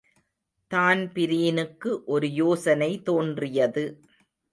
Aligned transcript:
தான்பிரீனுக்கு 0.71 2.03
ஒரு 2.05 2.29
யோசனை 2.31 3.01
தோன்றியது. 3.01 3.83